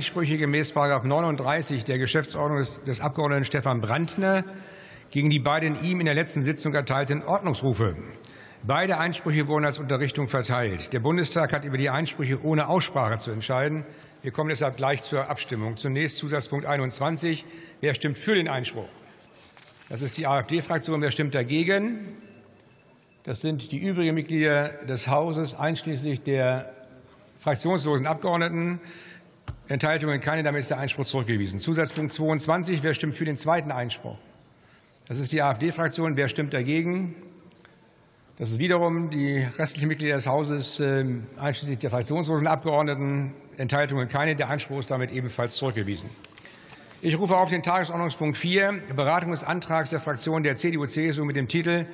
Einsprüche 0.00 0.38
gemäß 0.38 0.74
39 0.74 1.84
der 1.84 1.98
Geschäftsordnung 1.98 2.66
des 2.86 3.02
Abgeordneten 3.02 3.44
Stefan 3.44 3.82
Brandner 3.82 4.44
gegen 5.10 5.28
die 5.28 5.40
beiden 5.40 5.84
ihm 5.84 6.00
in 6.00 6.06
der 6.06 6.14
letzten 6.14 6.42
Sitzung 6.42 6.72
erteilten 6.72 7.22
Ordnungsrufe. 7.22 7.96
Beide 8.62 8.96
Einsprüche 8.96 9.46
wurden 9.46 9.66
als 9.66 9.78
Unterrichtung 9.78 10.30
verteilt. 10.30 10.94
Der 10.94 11.00
Bundestag 11.00 11.52
hat 11.52 11.66
über 11.66 11.76
die 11.76 11.90
Einsprüche 11.90 12.42
ohne 12.42 12.68
Aussprache 12.68 13.18
zu 13.18 13.30
entscheiden. 13.30 13.84
Wir 14.22 14.30
kommen 14.30 14.48
deshalb 14.48 14.78
gleich 14.78 15.02
zur 15.02 15.28
Abstimmung. 15.28 15.76
Zunächst 15.76 16.16
Zusatzpunkt 16.16 16.64
21. 16.64 17.44
Wer 17.82 17.92
stimmt 17.92 18.16
für 18.16 18.34
den 18.34 18.48
Einspruch? 18.48 18.88
Das 19.90 20.00
ist 20.00 20.16
die 20.16 20.26
AfD-Fraktion. 20.26 21.02
Wer 21.02 21.10
stimmt 21.10 21.34
dagegen? 21.34 22.16
Das 23.24 23.42
sind 23.42 23.70
die 23.70 23.78
übrigen 23.78 24.14
Mitglieder 24.14 24.70
des 24.88 25.08
Hauses, 25.08 25.52
einschließlich 25.52 26.22
der 26.22 26.72
fraktionslosen 27.38 28.06
Abgeordneten. 28.06 28.80
Enthaltungen 29.70 30.20
keine. 30.20 30.42
Damit 30.42 30.62
ist 30.62 30.70
der 30.70 30.78
Einspruch 30.78 31.04
zurückgewiesen. 31.04 31.60
Zusatzpunkt 31.60 32.12
22. 32.12 32.82
Wer 32.82 32.92
stimmt 32.92 33.14
für 33.14 33.24
den 33.24 33.36
zweiten 33.36 33.70
Einspruch? 33.70 34.18
Das 35.06 35.18
ist 35.18 35.30
die 35.30 35.42
AfD-Fraktion. 35.42 36.16
Wer 36.16 36.28
stimmt 36.28 36.52
dagegen? 36.52 37.14
Das 38.36 38.50
ist 38.50 38.58
wiederum 38.58 39.10
die 39.10 39.46
restlichen 39.58 39.86
Mitglieder 39.86 40.16
des 40.16 40.26
Hauses, 40.26 40.80
ähm, 40.80 41.26
einschließlich 41.36 41.78
der 41.78 41.90
fraktionslosen 41.90 42.48
Abgeordneten. 42.48 43.32
Enthaltungen 43.58 44.08
keine. 44.08 44.34
Der 44.34 44.48
Einspruch 44.48 44.80
ist 44.80 44.90
damit 44.90 45.12
ebenfalls 45.12 45.54
zurückgewiesen. 45.54 46.10
Ich 47.00 47.16
rufe 47.16 47.36
auf 47.36 47.50
den 47.50 47.62
Tagesordnungspunkt 47.62 48.36
4, 48.36 48.82
Beratung 48.96 49.30
des 49.30 49.44
Antrags 49.44 49.90
der 49.90 50.00
Fraktion 50.00 50.42
der 50.42 50.56
CDU-CSU 50.56 51.24
mit 51.24 51.36
dem 51.36 51.46
Titel 51.46 51.86